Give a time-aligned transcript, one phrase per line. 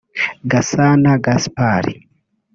[0.51, 1.85] Gasana Gaspard